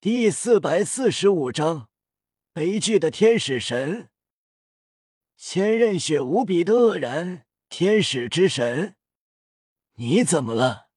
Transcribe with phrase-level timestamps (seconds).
[0.00, 1.88] 第四百四十五章，
[2.52, 4.10] 悲剧的天使神。
[5.36, 8.94] 千仞雪无比的愕然，天使之神，
[9.94, 10.90] 你怎么了？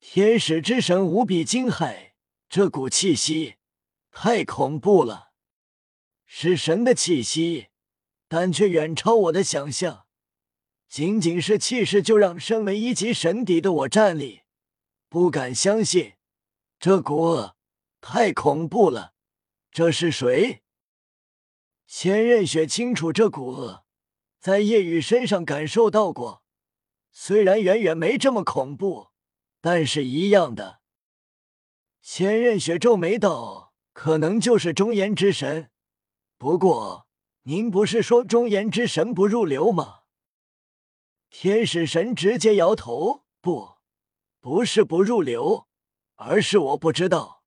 [0.00, 2.10] 天使之神无比惊骇，
[2.50, 3.54] 这股气息
[4.10, 5.32] 太恐怖了，
[6.26, 7.68] 是神的气息，
[8.28, 10.04] 但却远超我的想象。
[10.90, 14.42] 仅仅是气势就让身为一级神邸的我站立，
[15.08, 16.16] 不敢相信
[16.78, 17.54] 这股恶。
[18.00, 19.14] 太恐怖了！
[19.70, 20.62] 这是谁？
[21.86, 23.84] 千仞雪清楚这股恶，
[24.38, 26.42] 在夜雨身上感受到过，
[27.10, 29.08] 虽然远远没这么恐怖，
[29.60, 30.80] 但是一样的。
[32.00, 35.70] 千仞雪皱眉道：“可能就是中炎之神。
[36.36, 37.08] 不过，
[37.42, 40.00] 您不是说中炎之神不入流吗？”
[41.30, 43.76] 天使神直接摇头：“不，
[44.40, 45.68] 不是不入流，
[46.14, 47.37] 而是我不知道。”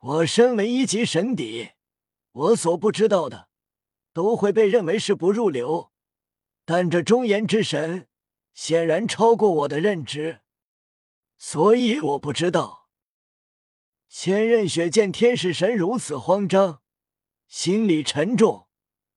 [0.00, 1.72] 我身为一级神邸，
[2.32, 3.48] 我所不知道的
[4.14, 5.92] 都会被认为是不入流。
[6.64, 8.08] 但这中炎之神
[8.54, 10.40] 显然超过我的认知，
[11.36, 12.88] 所以我不知道。
[14.08, 16.80] 千仞雪见天使神如此慌张，
[17.46, 18.68] 心里沉重。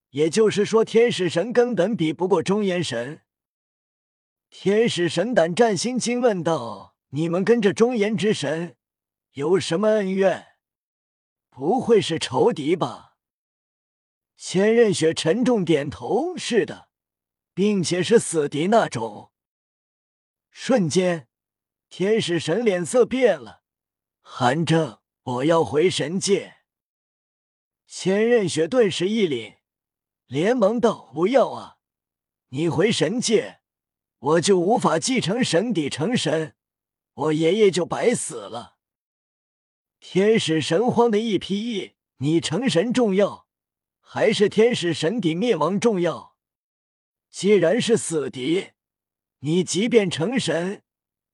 [0.10, 3.22] 也就是说，天使神根本比不过中炎神。
[4.50, 8.76] 天使神胆战心惊，问道：“你们跟着中炎之神
[9.32, 10.48] 有什么恩怨？”
[11.56, 13.16] 不会是仇敌吧？
[14.36, 16.90] 千仞雪沉重点头：“是的，
[17.54, 19.32] 并且是死敌那种。”
[20.50, 21.28] 瞬间，
[21.90, 23.62] 天使神脸色变了，
[24.22, 26.56] 喊着：“我要回神界！”
[27.86, 29.58] 千仞雪顿时一凛，
[30.26, 31.78] 连忙道：“不要啊！
[32.50, 33.62] 你回神界，
[34.18, 36.56] 我就无法继承神邸成神，
[37.14, 38.73] 我爷爷就白死了。”
[40.06, 43.48] 天使神荒的一批，你成神重要，
[44.02, 46.36] 还是天使神邸灭亡重要？
[47.30, 48.72] 既然是死敌，
[49.40, 50.84] 你即便成神，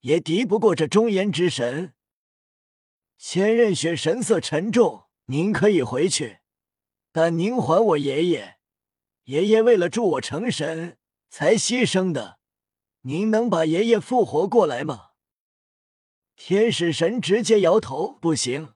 [0.01, 1.95] 也敌不过这忠言之神。
[3.17, 6.37] 千仞雪神色沉重，您可以回去，
[7.11, 8.59] 但您还我爷爷。
[9.23, 12.37] 爷爷为了助我成神才牺牲的，
[13.01, 15.08] 您能把爷爷复活过来吗？
[16.41, 18.73] 天使神直接摇头：“不行，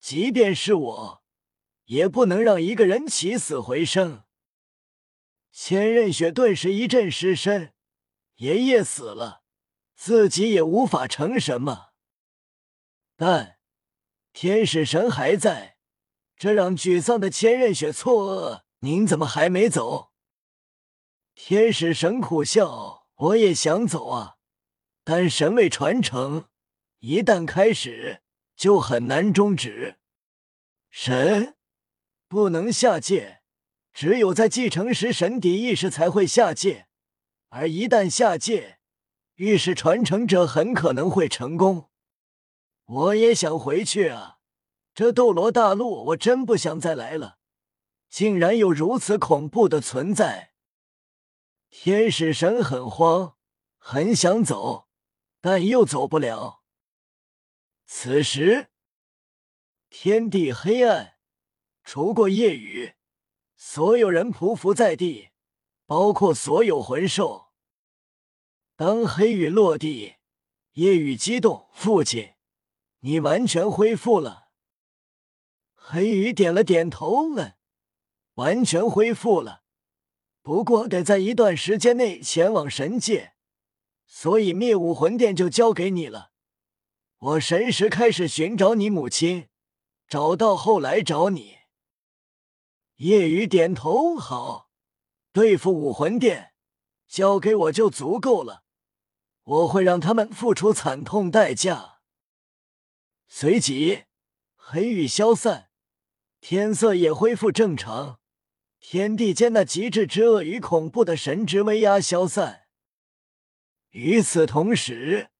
[0.00, 1.22] 即便是我，
[1.84, 4.24] 也不能让一个人起死回生。”
[5.52, 7.72] 千仞雪顿时一阵失身，
[8.38, 9.44] 爷爷死了，
[9.94, 11.90] 自己也无法成什么。
[13.16, 13.58] 但
[14.32, 15.78] 天使神还在，
[16.36, 20.10] 这让沮丧的千仞雪错愕：“您怎么还没走？”
[21.36, 24.38] 天使神苦笑：“我也想走啊，
[25.04, 26.48] 但神位传承。”
[27.00, 28.22] 一旦开始，
[28.56, 29.98] 就很难终止。
[30.90, 31.56] 神
[32.26, 33.42] 不能下界，
[33.92, 36.88] 只有在继承时，神邸意识才会下界。
[37.50, 38.78] 而一旦下界，
[39.36, 41.88] 意识传承者很可能会成功。
[42.84, 44.38] 我也想回去啊！
[44.92, 47.38] 这斗罗大陆，我真不想再来了。
[48.08, 50.52] 竟然有如此恐怖的存在！
[51.70, 53.36] 天使神很慌，
[53.76, 54.88] 很想走，
[55.40, 56.57] 但又走不了。
[57.90, 58.68] 此时，
[59.88, 61.14] 天地黑暗，
[61.82, 62.92] 除过夜雨，
[63.56, 65.30] 所有人匍匐在地，
[65.86, 67.48] 包括所有魂兽。
[68.76, 70.16] 当黑雨落地，
[70.72, 72.34] 夜雨激动：“父亲，
[73.00, 74.50] 你完全恢复了。”
[75.74, 77.56] 黑雨点了点头，问
[78.36, 79.62] ：“完全恢复了，
[80.42, 83.32] 不过得在一段时间内前往神界，
[84.04, 86.32] 所以灭武魂殿就交给你了。”
[87.20, 89.48] 我神识开始寻找你母亲，
[90.06, 91.58] 找到后来找你。
[92.98, 94.70] 夜雨点头，好，
[95.32, 96.52] 对付武魂殿，
[97.08, 98.62] 交给我就足够了。
[99.42, 102.02] 我会让他们付出惨痛代价。
[103.26, 104.04] 随即，
[104.54, 105.70] 黑雨消散，
[106.40, 108.20] 天色也恢复正常，
[108.78, 112.68] 天地间那极致之恶与恐怖的神之威压消散。
[113.90, 115.30] 与此同时。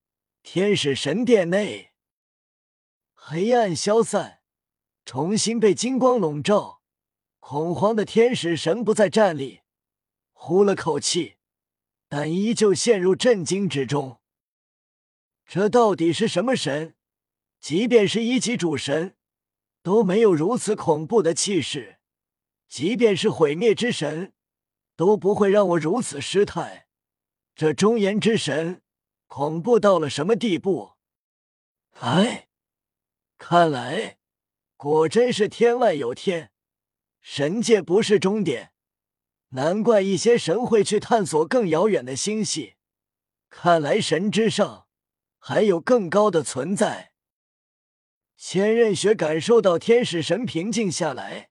[0.42, 1.92] 天使神殿内，
[3.12, 4.40] 黑暗消散，
[5.04, 6.80] 重新被金光笼罩。
[7.38, 9.60] 恐慌的天使神不再站立，
[10.32, 11.36] 呼了口气，
[12.08, 14.20] 但依旧陷入震惊之中。
[15.46, 16.94] 这到底是什么神？
[17.60, 19.16] 即便是一级主神，
[19.82, 21.98] 都没有如此恐怖的气势；
[22.68, 24.32] 即便是毁灭之神，
[24.96, 26.88] 都不会让我如此失态。
[27.54, 28.82] 这忠言之神。
[29.28, 30.94] 恐怖到了什么地步？
[32.00, 32.48] 哎，
[33.36, 34.18] 看来
[34.76, 36.50] 果真是天外有天，
[37.20, 38.72] 神界不是终点。
[39.50, 42.76] 难怪一些神会去探索更遥远的星系。
[43.48, 44.88] 看来神之上
[45.38, 47.12] 还有更高的存在。
[48.36, 51.50] 千仞雪感受到天使神平静下来，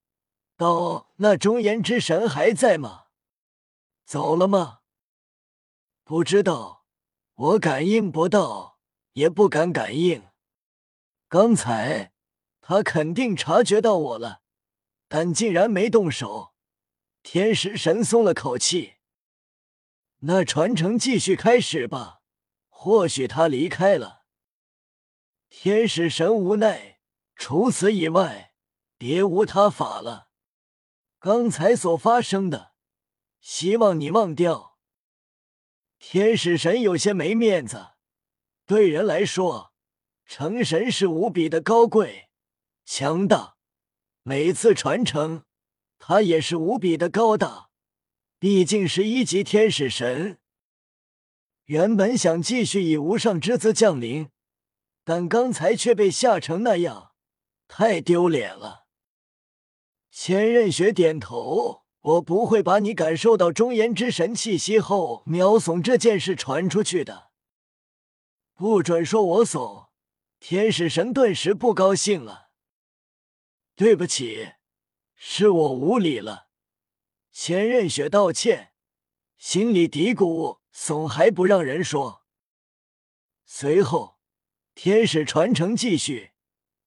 [0.55, 3.05] 道：“那中炎之神还在吗？
[4.05, 4.79] 走了吗？
[6.03, 6.76] 不知道，
[7.37, 8.79] 我感应不到，
[9.13, 10.27] 也不敢感应。
[11.27, 12.13] 刚才
[12.61, 14.41] 他肯定察觉到我了，
[15.07, 16.53] 但竟然没动手。”
[17.21, 18.95] 天使神松了口气，
[20.19, 22.21] 那传承继续开始吧。
[22.69, 24.23] 或许他离开了。
[25.49, 27.01] 天使神无奈，
[27.35, 28.53] 除此以外，
[28.97, 30.29] 别无他法了。
[31.19, 32.73] 刚才所发生的，
[33.41, 34.76] 希望你忘掉。
[35.99, 37.91] 天使神有些没面子。
[38.65, 39.73] 对人来说，
[40.25, 42.29] 成神是无比的高贵、
[42.85, 43.57] 强大。
[44.23, 45.43] 每次传承。
[45.99, 47.69] 他也是无比的高大，
[48.37, 50.39] 毕竟是一级天使神。
[51.65, 54.29] 原本想继续以无上之姿降临，
[55.03, 57.13] 但刚才却被吓成那样，
[57.67, 58.85] 太丢脸了。
[60.11, 67.31] 千仞雪点头，我不会把你感受到中炎之神气息后秒怂这件事传出去的。
[68.53, 69.89] 不准说我怂！
[70.39, 72.49] 天使神顿时不高兴了。
[73.75, 74.53] 对不起。
[75.19, 76.47] 是我无礼了，
[77.31, 78.73] 千仞雪道歉，
[79.35, 82.23] 心里嘀咕：怂还不让人说。
[83.43, 84.19] 随后，
[84.75, 86.33] 天使传承继续，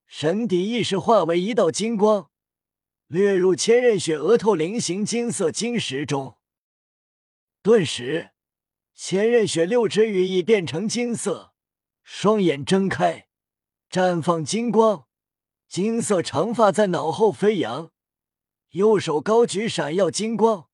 [0.06, 2.29] 神底意识化为一道金光，
[3.10, 6.36] 掠入千仞雪额头菱形金色晶石中。
[7.60, 8.30] 顿时，
[8.94, 11.52] 千仞雪六只羽翼变成金色，
[12.04, 13.26] 双眼睁开，
[13.90, 15.08] 绽放金光，
[15.66, 17.90] 金色长发在脑后飞扬。
[18.68, 20.68] 右手高举闪耀金光、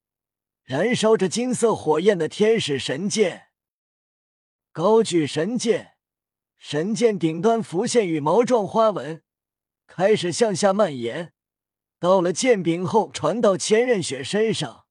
[0.63, 3.47] 燃烧着金色火焰的天使神剑，
[4.73, 5.95] 高举神剑，
[6.59, 9.23] 神剑顶端浮现羽毛状花纹，
[9.87, 11.33] 开始向下蔓延。
[11.99, 14.87] 到了剑柄后，传到千仞雪身上，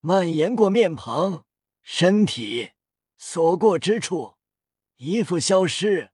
[0.00, 1.46] 蔓延过面庞、
[1.82, 2.72] 身体，
[3.16, 4.36] 所过之处，
[4.96, 6.10] 衣服消失，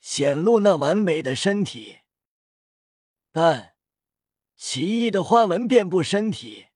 [0.00, 1.98] 显露那完美的身体。
[3.32, 3.74] 但。
[4.60, 6.66] 奇异的花纹遍布身体，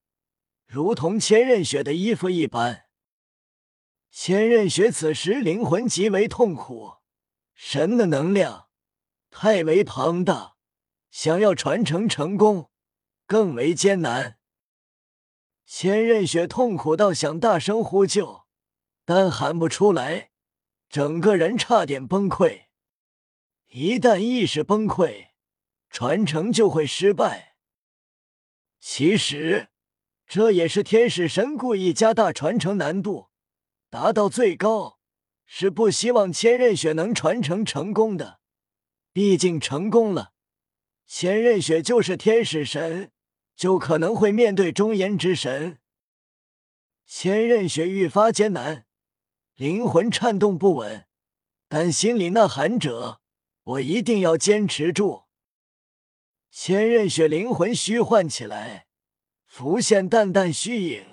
[0.69, 2.84] 如同千仞雪的衣服一般。
[4.08, 6.99] 千仞雪此时灵魂极为痛苦，
[7.54, 8.69] 神的能量
[9.31, 10.54] 太为庞大，
[11.10, 12.70] 想要传承成功
[13.32, 14.37] 更为艰难。
[15.64, 18.43] 千仞雪痛苦到想大声呼救，
[19.06, 20.32] 但喊不出来，
[20.90, 22.64] 整个人差点崩溃。
[23.69, 25.29] 一旦意识崩溃，
[25.88, 27.56] 传承就会失败。
[28.79, 29.70] 其实，
[30.26, 33.31] 这也是天使神故意加大传承难度，
[33.88, 34.99] 达到最高，
[35.46, 38.40] 是不希望千仞雪能传承成功的。
[39.11, 40.35] 毕竟成功了，
[41.06, 43.11] 千仞雪就是天使神，
[43.54, 45.78] 就可能会面对忠言之神。
[47.06, 48.87] 千仞雪愈发艰难，
[49.54, 51.06] 灵魂颤动不稳，
[51.69, 53.20] 但心里呐喊着
[53.64, 55.25] ：“我一定要坚持住。”
[56.50, 58.87] 千仞雪灵魂虚幻起来，
[59.47, 61.06] 浮现淡淡虚影，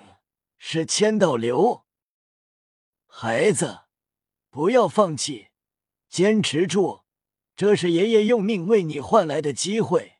[0.56, 1.86] 是千道流。
[3.06, 3.80] 孩子，
[4.50, 5.48] 不要放弃，
[6.08, 7.02] 坚持住，
[7.56, 10.18] 这是爷爷用命为你换来的机会。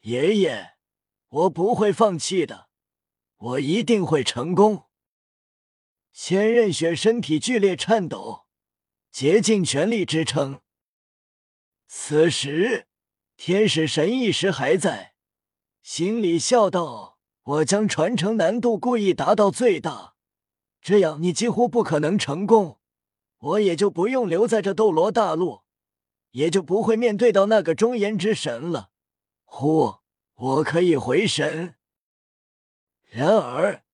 [0.00, 0.73] 爷爷，
[1.34, 2.68] 我不会放弃的，
[3.36, 4.84] 我一定会成功。
[6.12, 8.46] 千仞雪身体剧烈颤抖，
[9.10, 10.60] 竭尽全力支撑。
[11.86, 12.86] 此时。
[13.36, 15.16] 天使神意识还在，
[15.82, 20.14] 心里笑道：“我将传承难度故意达到最大，
[20.80, 22.78] 这样你几乎不可能成功，
[23.38, 25.62] 我也就不用留在这斗罗大陆，
[26.30, 28.92] 也就不会面对到那个忠言之神了。
[29.42, 29.96] 呼，
[30.34, 31.76] 我可以回神。”
[33.10, 33.84] 然而，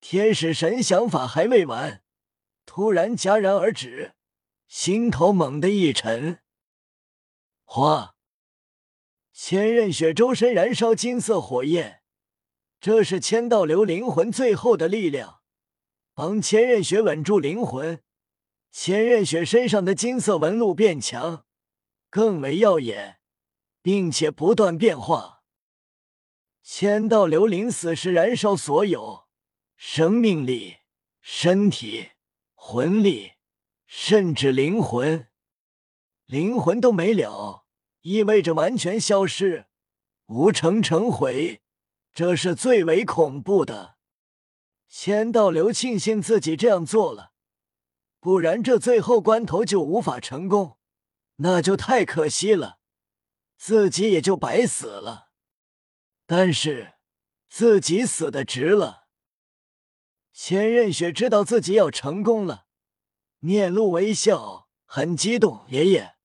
[0.00, 2.02] 天使神想法还未完，
[2.66, 4.14] 突然戛然而止，
[4.66, 6.40] 心头猛地一沉，
[7.64, 8.16] 哗！
[9.32, 12.02] 千仞雪周身燃烧金色火焰，
[12.80, 15.40] 这是千道流灵魂最后的力量，
[16.14, 18.02] 帮千仞雪稳住灵魂。
[18.70, 21.46] 千仞雪身上的金色纹路变强，
[22.10, 23.20] 更为耀眼，
[23.80, 25.33] 并且不断变化。
[26.66, 29.26] 千道流临死时燃烧所有
[29.76, 30.78] 生命力、
[31.20, 32.12] 身体、
[32.54, 33.32] 魂力，
[33.84, 35.28] 甚至灵魂，
[36.24, 37.66] 灵魂都没了。
[38.00, 39.66] 意味着完全消失，
[40.24, 41.60] 无成成毁，
[42.14, 43.96] 这是最为恐怖的。
[44.88, 47.32] 千道流庆幸自己这样做了，
[48.20, 50.78] 不然这最后关头就无法成功，
[51.36, 52.78] 那就太可惜了，
[53.58, 55.28] 自己也就白死了。
[56.26, 56.94] 但是
[57.48, 59.08] 自己死的值了。
[60.32, 62.66] 千仞雪知道自己要成功了，
[63.38, 65.64] 面露微笑，很激动。
[65.68, 66.16] 爷爷，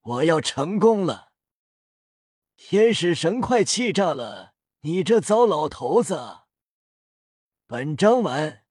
[0.00, 1.32] 我要成功了！
[2.56, 4.54] 天使神快气炸了！
[4.80, 6.40] 你这糟老头子！
[7.66, 8.63] 本章完。